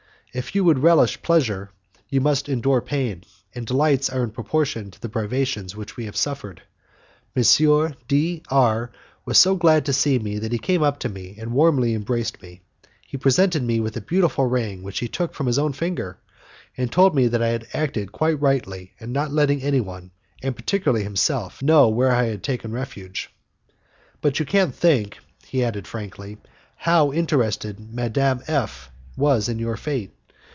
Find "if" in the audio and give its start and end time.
0.33-0.55